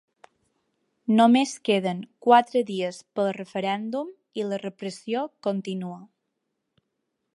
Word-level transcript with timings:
Només 1.19 1.51
queden 1.69 1.99
quatre 2.27 2.63
dies 2.71 3.01
pel 3.19 3.29
referèndum 3.37 4.09
i 4.41 4.49
La 4.49 4.59
repressió 4.65 5.23
continua. 5.49 6.01